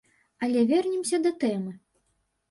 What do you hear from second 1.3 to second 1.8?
тэмы.